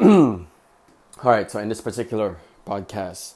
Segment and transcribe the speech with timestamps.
[0.02, 0.46] All
[1.22, 3.34] right, so in this particular podcast,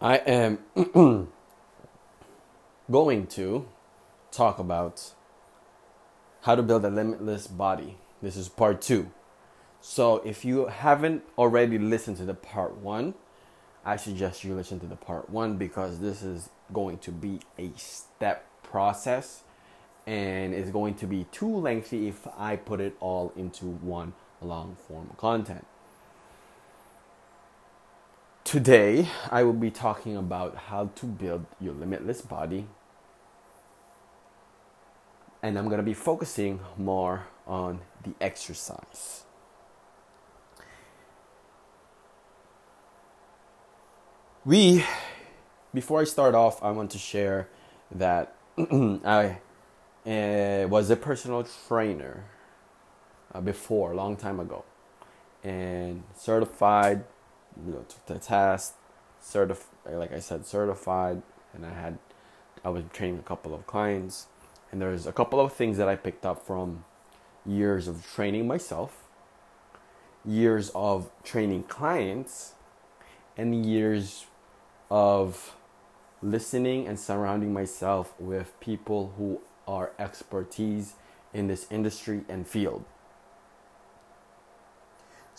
[0.00, 0.58] I am
[2.90, 3.68] going to
[4.32, 5.12] talk about
[6.42, 7.96] how to build a limitless body.
[8.20, 9.12] This is part two.
[9.80, 13.14] So if you haven't already listened to the part one,
[13.84, 17.70] I suggest you listen to the part one because this is going to be a
[17.76, 19.44] step process
[20.08, 24.76] and it's going to be too lengthy if I put it all into one long
[24.86, 25.66] form content.
[28.44, 32.66] Today, I will be talking about how to build your limitless body.
[35.42, 39.24] And I'm going to be focusing more on the exercise.
[44.44, 44.82] We,
[45.74, 47.48] before I start off, I want to share
[47.90, 49.40] that I
[50.06, 52.24] uh, was a personal trainer
[53.34, 54.64] uh, before, a long time ago,
[55.44, 57.04] and certified.
[57.66, 58.74] You know, took the test,
[59.22, 61.98] certif- like I said, certified, and I had,
[62.64, 64.26] I was training a couple of clients,
[64.70, 66.84] and there's a couple of things that I picked up from
[67.44, 69.02] years of training myself,
[70.24, 72.54] years of training clients,
[73.36, 74.26] and years
[74.90, 75.54] of
[76.22, 80.94] listening and surrounding myself with people who are expertise
[81.32, 82.84] in this industry and field.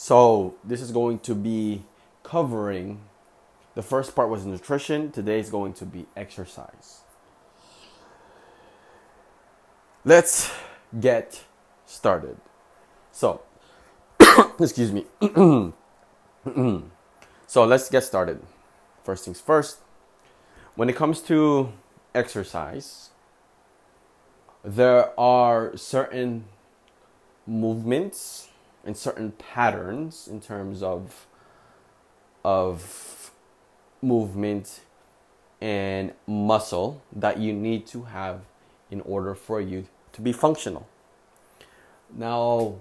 [0.01, 1.83] So, this is going to be
[2.23, 3.01] covering
[3.75, 7.01] the first part was nutrition, today is going to be exercise.
[10.05, 10.53] Let's
[10.97, 11.43] get
[11.85, 12.37] started.
[13.11, 13.41] So,
[14.61, 15.05] excuse me.
[17.45, 18.41] so, let's get started.
[19.03, 19.79] First things first,
[20.75, 21.73] when it comes to
[22.15, 23.09] exercise,
[24.63, 26.45] there are certain
[27.45, 28.48] movements
[28.85, 31.27] and certain patterns in terms of
[32.43, 33.31] of
[34.01, 34.81] movement
[35.61, 38.41] and muscle that you need to have
[38.89, 40.87] in order for you to be functional.
[42.15, 42.75] Now,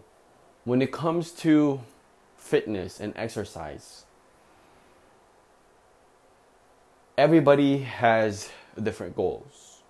[0.65, 1.81] when it comes to
[2.37, 4.05] fitness and exercise,
[7.17, 8.49] everybody has
[8.81, 9.83] different goals.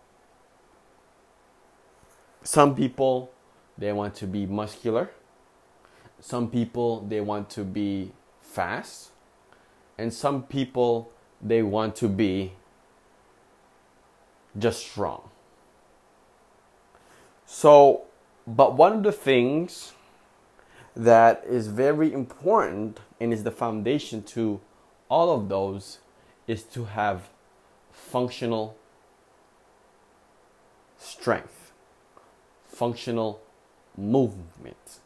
[2.42, 3.30] Some people
[3.76, 5.10] they want to be muscular
[6.20, 9.10] some people they want to be fast
[9.96, 12.52] and some people they want to be
[14.58, 15.28] just strong.
[17.46, 18.02] So
[18.46, 19.92] but one of the things
[20.96, 24.60] that is very important and is the foundation to
[25.08, 25.98] all of those
[26.46, 27.28] is to have
[27.92, 28.76] functional
[30.98, 31.72] strength
[32.66, 33.40] functional
[33.96, 35.00] movement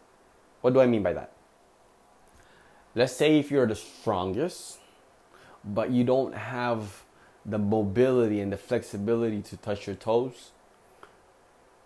[0.63, 1.33] what do I mean by that?
[2.95, 4.79] Let's say if you're the strongest,
[5.65, 7.05] but you don't have
[7.45, 10.51] the mobility and the flexibility to touch your toes,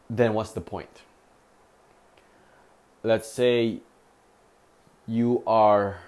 [0.08, 1.02] then what's the point?
[3.02, 3.80] Let's say
[5.06, 6.00] you are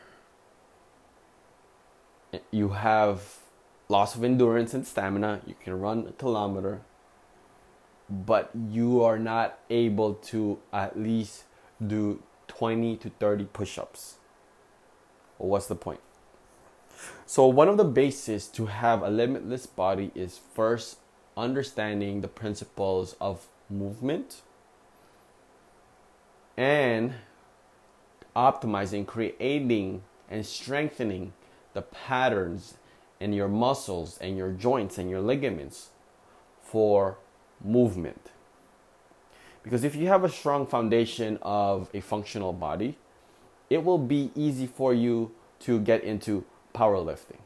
[2.51, 3.39] you have
[3.89, 6.83] loss of endurance and stamina, you can run a kilometer,
[8.11, 11.45] but you are not able to at least
[11.85, 14.17] do 20 to 30 push ups.
[15.39, 16.01] Well, what's the point?
[17.27, 20.99] So, one of the bases to have a limitless body is first
[21.37, 24.43] understanding the principles of movement
[26.57, 27.15] and
[28.35, 31.33] optimizing, creating, and strengthening
[31.75, 32.75] the patterns
[33.21, 35.91] in your muscles and your joints and your ligaments
[36.61, 37.19] for
[37.65, 38.31] movement.
[39.69, 42.97] Because if you have a strong foundation of a functional body,
[43.69, 45.31] it will be easy for you
[45.61, 47.37] to get into powerlifting.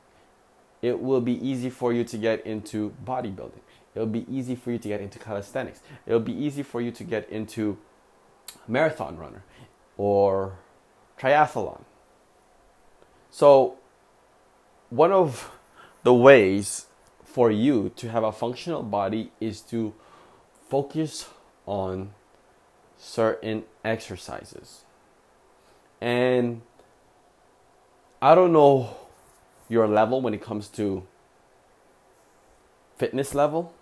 [0.83, 3.59] It will be easy for you to get into bodybuilding.
[3.97, 5.81] It'll be easy for you to get into calisthenics.
[6.07, 7.77] It'll be easy for you to get into
[8.69, 9.43] marathon runner
[9.97, 10.61] or
[11.19, 11.83] triathlon.
[13.33, 13.79] So,
[14.91, 15.51] one of
[16.05, 16.87] the ways
[17.25, 19.93] for you to have a functional body is to
[20.71, 21.29] focus
[21.67, 22.13] on
[22.99, 24.83] certain exercises.
[26.01, 26.63] And
[28.21, 28.97] I don't know
[29.69, 31.07] your level when it comes to
[32.97, 33.73] fitness level.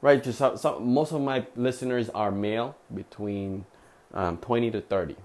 [0.00, 3.64] Right, just some, some, most of my listeners are male between
[4.12, 5.16] um, 20 to 30.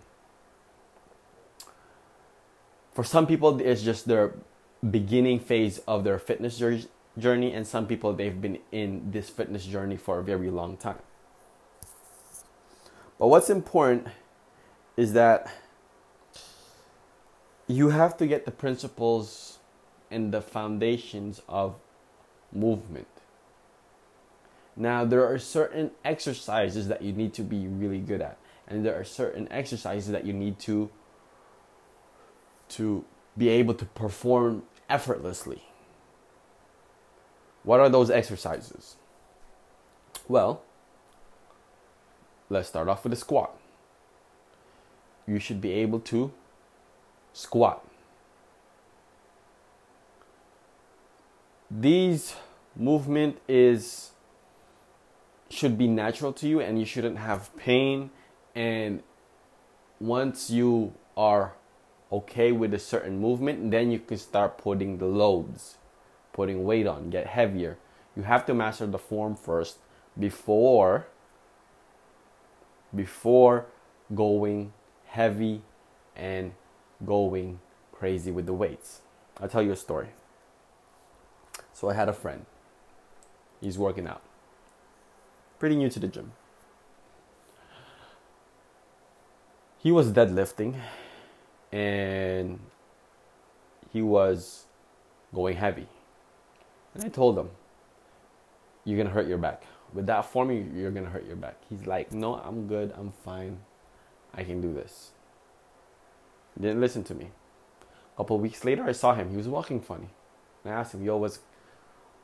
[2.94, 4.33] For some people, it's just their
[4.89, 6.62] beginning phase of their fitness
[7.18, 11.00] journey, and some people they've been in this fitness journey for a very long time.
[13.19, 14.07] But what's important
[14.95, 15.51] is that
[17.68, 19.60] you have to get the principles
[20.10, 21.75] and the foundations of
[22.51, 23.07] movement.
[24.75, 28.38] Now, there are certain exercises that you need to be really good at,
[28.68, 30.89] and there are certain exercises that you need to
[32.69, 33.04] to
[33.38, 35.63] be able to perform effortlessly.
[37.63, 38.95] What are those exercises?
[40.27, 40.62] Well,
[42.50, 43.56] let's start off with a squat.
[45.28, 46.31] You should be able to
[47.34, 47.86] squat.
[51.69, 52.36] These
[52.75, 54.12] movement is
[55.50, 58.12] should be natural to you and you shouldn't have pain
[58.56, 59.02] and
[60.00, 61.54] once you are
[62.12, 65.78] okay with a certain movement then you can start putting the loads
[66.34, 67.78] putting weight on get heavier
[68.16, 69.80] you have to master the form first
[70.18, 71.07] before
[72.94, 73.65] before
[74.13, 74.74] going
[75.07, 75.62] heavy
[76.15, 76.53] and
[77.06, 77.59] going
[77.91, 79.01] crazy with the weights.
[79.39, 80.09] I'll tell you a story.
[81.74, 82.45] So i had a friend.
[83.62, 84.21] He's working out.
[85.59, 86.31] Pretty new to the gym.
[89.77, 90.75] He was deadlifting
[91.71, 92.59] and
[93.94, 94.65] he was
[95.33, 95.88] going heavy.
[96.94, 97.50] And I told him,
[98.83, 99.63] You're gonna hurt your back.
[99.94, 101.57] With that form, you're gonna hurt your back.
[101.69, 103.59] He's like, No, I'm good, I'm fine,
[104.33, 105.12] I can do this.
[106.56, 107.31] He didn't listen to me.
[108.13, 109.30] A couple weeks later, I saw him.
[109.31, 110.09] He was walking funny.
[110.63, 111.39] And I asked him, Yo, what's,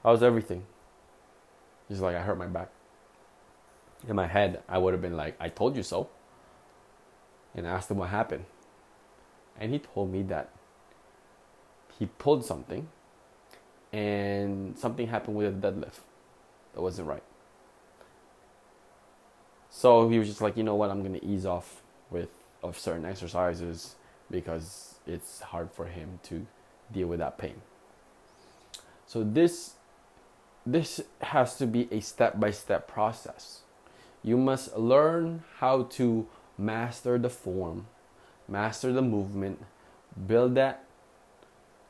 [0.03, 0.65] how's everything?
[1.87, 2.69] He's like, I hurt my back.
[4.07, 6.09] In my head, I would have been like, I told you so.
[7.55, 8.45] And I asked him what happened
[9.59, 10.49] and he told me that
[11.97, 12.89] he pulled something
[13.93, 15.99] and something happened with a deadlift
[16.73, 17.23] that wasn't right.
[19.77, 22.29] So he was just like, you know what, I'm gonna ease off with
[22.63, 23.95] of certain exercises
[24.31, 26.47] because it's hard for him to
[26.93, 27.61] deal with that pain.
[29.05, 29.73] So this
[30.65, 33.63] this has to be a step-by-step process.
[34.23, 36.25] You must learn how to
[36.57, 37.87] master the form
[38.47, 39.59] master the movement,
[40.27, 40.85] build that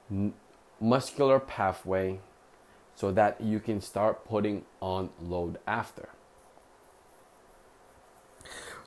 [0.09, 0.33] n-
[0.79, 2.19] muscular pathway
[2.95, 6.09] so that you can start putting on load after.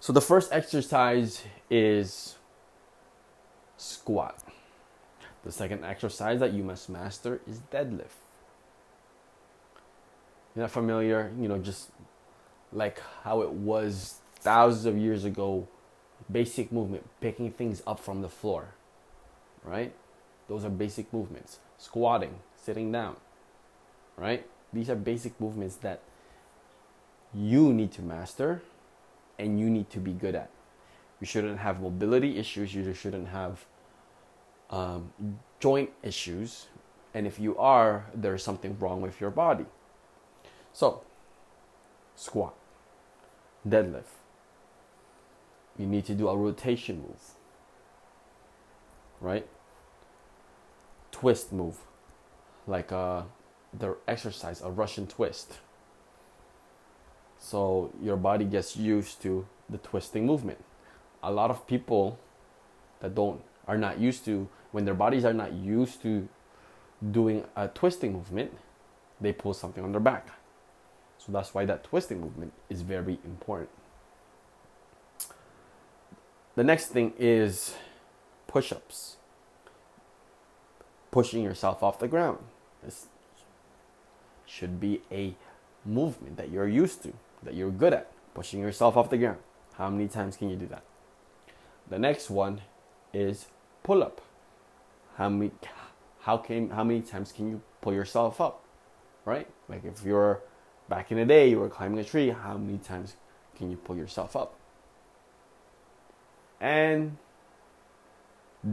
[0.00, 2.36] So the first exercise is
[3.76, 4.42] squat.
[5.44, 8.18] The second exercise that you must master is deadlift.
[10.54, 11.90] You're not familiar, you know, just
[12.72, 15.68] like how it was thousands of years ago
[16.30, 18.74] basic movement, picking things up from the floor,
[19.64, 19.94] right?
[20.48, 21.58] Those are basic movements.
[21.78, 23.16] Squatting, sitting down,
[24.16, 24.46] right?
[24.72, 26.02] These are basic movements that
[27.32, 28.62] you need to master
[29.38, 30.50] and you need to be good at.
[31.20, 33.66] You shouldn't have mobility issues, you shouldn't have
[34.70, 35.12] um,
[35.60, 36.66] joint issues,
[37.14, 39.66] and if you are, there's something wrong with your body.
[40.72, 41.02] So,
[42.14, 42.54] squat,
[43.66, 44.14] deadlift,
[45.76, 47.20] you need to do a rotation move,
[49.20, 49.46] right?
[51.10, 51.78] Twist move,
[52.66, 53.22] like uh,
[53.76, 55.58] the exercise, a Russian twist.
[57.38, 60.64] So your body gets used to the twisting movement.
[61.22, 62.18] A lot of people
[63.00, 66.28] that don't are not used to when their bodies are not used to
[67.10, 68.52] doing a twisting movement,
[69.20, 70.28] they pull something on their back.
[71.18, 73.70] So that's why that twisting movement is very important.
[76.54, 77.74] The next thing is
[78.46, 79.16] push ups.
[81.10, 82.38] Pushing yourself off the ground.
[82.82, 83.06] This
[84.44, 85.34] should be a
[85.84, 88.10] movement that you're used to, that you're good at.
[88.34, 89.38] Pushing yourself off the ground.
[89.74, 90.84] How many times can you do that?
[91.88, 92.60] The next one
[93.12, 93.46] is
[93.82, 94.20] pull up.
[95.16, 95.50] How many
[96.20, 98.62] how can how many times can you pull yourself up?
[99.24, 99.48] Right?
[99.68, 100.40] Like if you're
[100.88, 103.16] back in the day you were climbing a tree, how many times
[103.56, 104.54] can you pull yourself up?
[106.60, 107.16] and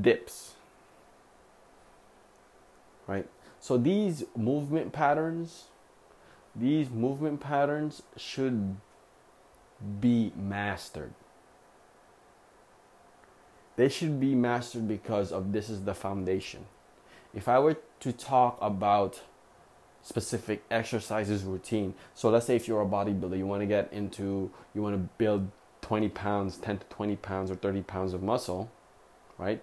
[0.02, 0.54] dips.
[3.08, 3.28] Right?
[3.60, 5.66] So these movement patterns,
[6.56, 8.78] these movement patterns should
[10.00, 11.14] be mastered.
[13.76, 16.66] They should be mastered because of this is the foundation.
[17.34, 19.22] If I were to talk about
[20.02, 24.50] specific exercises routine, so let's say if you're a bodybuilder, you want to get into,
[24.74, 28.72] you want to build 20 pounds, 10 to 20 pounds, or 30 pounds of muscle,
[29.38, 29.62] right?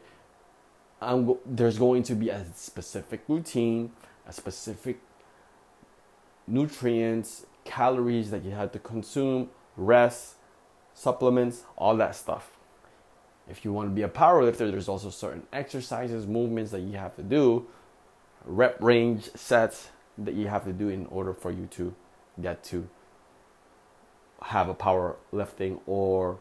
[1.01, 3.93] I'm, there's going to be a specific routine,
[4.27, 5.01] a specific
[6.47, 10.35] nutrients, calories that you have to consume, rest,
[10.95, 12.51] supplements, all that stuff.
[13.49, 16.97] If you want to be a power lifter, there's also certain exercises, movements that you
[16.97, 17.67] have to do,
[18.45, 21.95] rep range sets that you have to do in order for you to
[22.41, 22.89] get to
[24.43, 26.39] have a power lifting or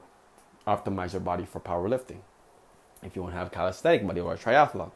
[0.68, 2.20] optimize your body for powerlifting.
[3.04, 4.92] If you want to have calisthenic body or a triathlon,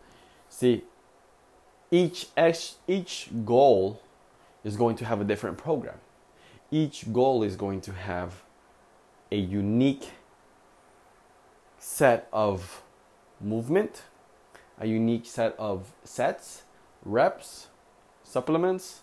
[0.49, 0.83] see
[1.91, 2.27] each
[2.87, 4.01] each goal
[4.65, 5.99] is going to have a different program.
[6.71, 8.43] Each goal is going to have
[9.31, 10.09] a unique
[11.77, 12.81] set of
[13.39, 14.01] movement,
[14.79, 16.63] a unique set of sets,
[17.05, 17.67] reps,
[18.23, 19.01] supplements,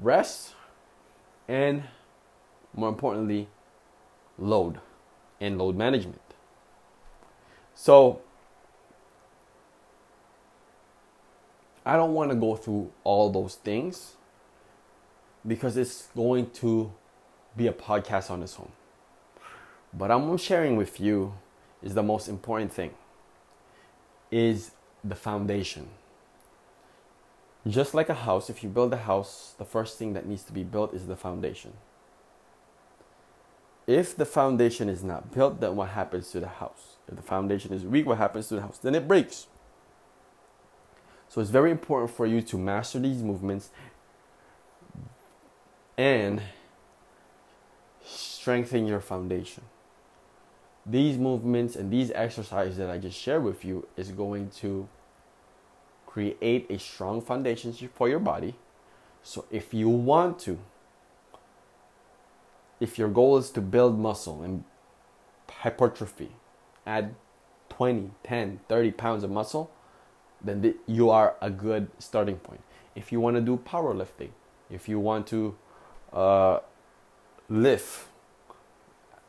[0.00, 0.54] rest,
[1.46, 1.84] and
[2.74, 3.48] more importantly,
[4.38, 4.80] load
[5.38, 6.20] and load management.
[7.74, 8.20] So,
[11.84, 14.15] I don't want to go through all those things
[15.46, 16.92] because it's going to
[17.56, 18.70] be a podcast on its own.
[19.92, 21.34] But I'm sharing with you
[21.82, 22.92] is the most important thing
[24.30, 24.72] is
[25.04, 25.88] the foundation.
[27.66, 30.52] Just like a house, if you build a house, the first thing that needs to
[30.52, 31.72] be built is the foundation.
[33.86, 36.96] If the foundation is not built, then what happens to the house?
[37.08, 38.78] If the foundation is weak, what happens to the house?
[38.78, 39.46] Then it breaks.
[41.28, 43.70] So it's very important for you to master these movements
[45.96, 46.42] and
[48.04, 49.64] strengthen your foundation.
[50.84, 54.88] These movements and these exercises that I just shared with you is going to
[56.06, 58.54] create a strong foundation for your body.
[59.22, 60.58] So if you want to,
[62.78, 64.64] if your goal is to build muscle and
[65.50, 66.30] hypertrophy,
[66.86, 67.14] add
[67.70, 69.70] 20, 10, 30 pounds of muscle,
[70.40, 72.60] then you are a good starting point.
[72.94, 74.30] If you want to do powerlifting,
[74.70, 75.56] if you want to
[76.12, 76.60] uh,
[77.48, 78.08] lift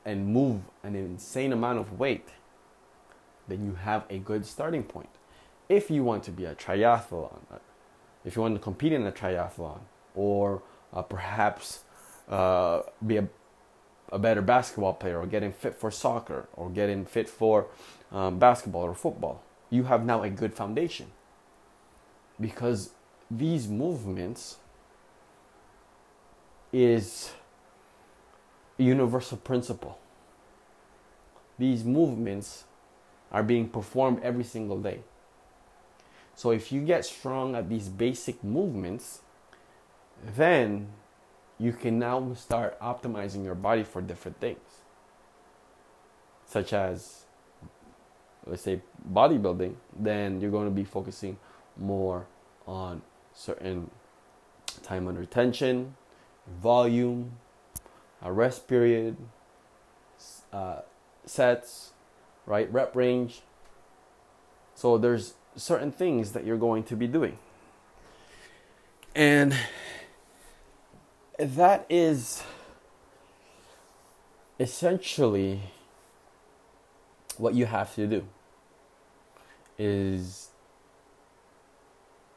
[0.05, 2.29] and move an insane amount of weight,
[3.47, 5.09] then you have a good starting point.
[5.69, 7.39] If you want to be a triathlon,
[8.23, 9.79] if you want to compete in a triathlon,
[10.15, 11.83] or uh, perhaps
[12.29, 13.27] uh, be a,
[14.11, 17.67] a better basketball player, or getting fit for soccer, or getting fit for
[18.11, 21.07] um, basketball or football, you have now a good foundation.
[22.39, 22.91] Because
[23.29, 24.57] these movements
[26.77, 27.31] is
[28.77, 29.97] a universal principle.
[31.57, 32.65] These movements
[33.31, 34.99] are being performed every single day.
[36.35, 39.21] So if you get strong at these basic movements,
[40.35, 40.89] then
[41.57, 44.83] you can now start optimizing your body for different things,
[46.45, 47.25] such as,
[48.45, 48.81] let's say,
[49.11, 49.73] bodybuilding.
[49.97, 51.39] Then you're going to be focusing
[51.75, 52.27] more
[52.67, 53.01] on
[53.33, 53.89] certain
[54.83, 55.95] time under tension,
[56.61, 57.33] volume,
[58.21, 59.17] a rest period,
[60.51, 60.81] uh,
[61.25, 61.91] sets,
[62.45, 62.71] right?
[62.71, 63.41] Rep range.
[64.75, 67.37] So there's certain things that you're going to be doing.
[69.15, 69.55] And
[71.39, 72.43] that is
[74.59, 75.61] essentially
[77.37, 78.25] what you have to do
[79.77, 80.49] is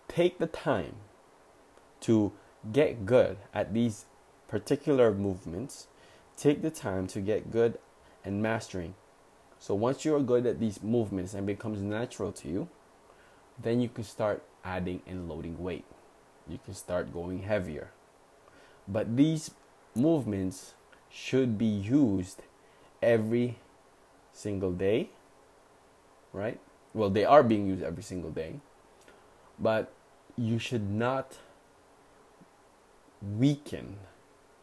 [0.09, 0.97] take the time
[2.01, 2.33] to
[2.73, 4.07] get good at these
[4.49, 5.87] particular movements,
[6.37, 7.79] take the time to get good
[8.25, 8.95] and mastering.
[9.59, 12.69] So once you are good at these movements and becomes natural to you,
[13.63, 15.85] then you can start adding and loading weight.
[16.49, 17.91] You can start going heavier.
[18.89, 19.53] But these
[19.95, 20.75] movements
[21.11, 22.43] should be used
[23.03, 23.59] every
[24.33, 25.11] single day,
[26.33, 26.59] right?
[26.95, 28.61] Well, they are being used every single day,
[29.59, 29.93] but
[30.37, 31.37] you should not
[33.23, 33.97] weaken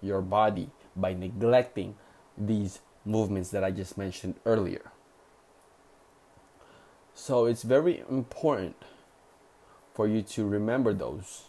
[0.02, 1.96] your body by neglecting
[2.38, 4.92] these movements that I just mentioned earlier.
[7.14, 8.76] So it's very important
[9.94, 11.46] for you to remember those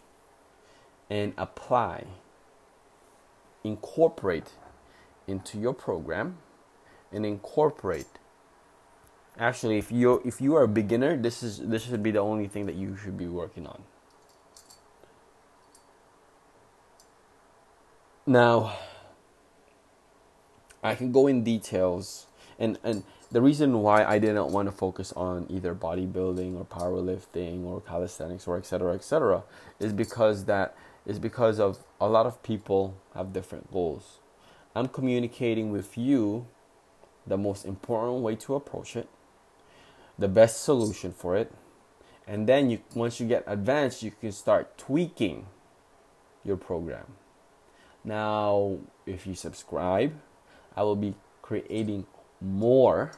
[1.10, 2.06] and apply,
[3.62, 4.52] incorporate
[5.26, 6.38] into your program
[7.12, 8.06] and incorporate
[9.38, 12.48] actually if you if you are a beginner this is this should be the only
[12.48, 13.82] thing that you should be working on
[18.28, 18.76] Now,
[20.82, 22.26] I can go in details,
[22.58, 27.64] and and the reason why I didn't want to focus on either bodybuilding or powerlifting
[27.64, 28.94] or calisthenics or etc.
[28.94, 29.44] etc.
[29.80, 34.18] is because that is because of a lot of people have different goals.
[34.76, 36.48] I'm communicating with you
[37.26, 39.08] the most important way to approach it,
[40.18, 41.50] the best solution for it,
[42.26, 45.46] and then you once you get advanced, you can start tweaking
[46.44, 47.17] your program.
[48.08, 50.18] Now, if you subscribe,
[50.74, 52.06] I will be creating
[52.40, 53.12] more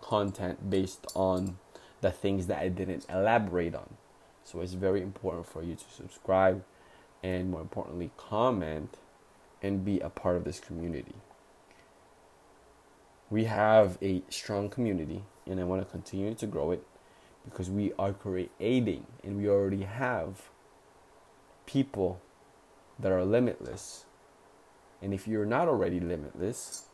[0.00, 1.58] content based on
[2.00, 3.90] the things that I didn't elaborate on.
[4.42, 6.64] So it's very important for you to subscribe
[7.22, 8.96] and more importantly comment
[9.60, 11.16] and be a part of this community.
[13.28, 16.82] We have a strong community and I want to continue to grow it
[17.44, 20.48] because we are creating and we already have
[21.66, 22.22] people
[22.98, 24.06] that are limitless.
[25.02, 26.84] And if you're not already limitless,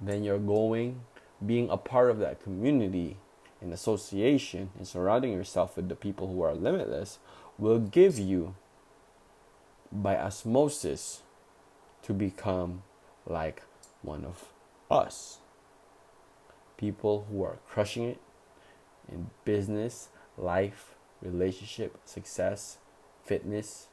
[0.00, 1.00] then you're going
[1.44, 3.18] being a part of that community
[3.60, 7.18] and association and surrounding yourself with the people who are limitless
[7.58, 8.54] will give you
[9.92, 11.22] by osmosis
[12.02, 12.82] to become
[13.26, 13.62] like
[14.02, 14.46] one of
[14.90, 15.38] us.
[16.76, 18.20] People who are crushing it
[19.08, 22.78] in business, life, relationship, success,
[23.24, 23.88] fitness,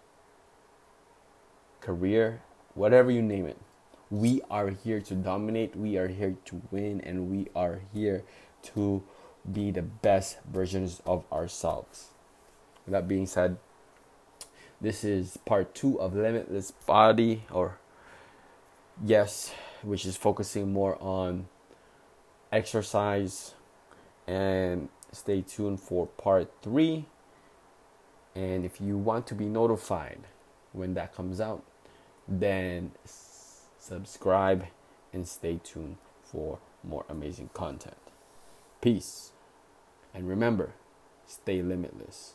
[1.80, 2.42] career,
[2.74, 3.58] whatever you name it.
[4.10, 8.24] We are here to dominate, we are here to win, and we are here
[8.74, 9.04] to
[9.52, 12.10] be the best versions of ourselves.
[12.86, 13.58] With that being said,
[14.80, 17.78] this is part two of Limitless Body, or
[19.04, 21.48] yes, which is focusing more on
[22.52, 23.54] exercise.
[24.28, 27.06] And stay tuned for part three.
[28.36, 30.20] And if you want to be notified
[30.72, 31.64] when that comes out,
[32.28, 32.92] then
[33.78, 34.66] subscribe
[35.12, 37.98] and stay tuned for more amazing content.
[38.82, 39.32] Peace.
[40.14, 40.74] And remember,
[41.26, 42.34] stay limitless.